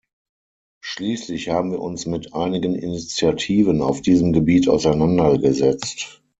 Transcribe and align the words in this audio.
Schließlich 0.83 1.49
haben 1.49 1.69
wir 1.69 1.79
uns 1.79 2.07
mit 2.07 2.33
einigen 2.33 2.73
Initiativen 2.73 3.83
auf 3.83 4.01
diesem 4.01 4.33
Gebiet 4.33 4.67
auseinandergesetzt. 4.67 6.23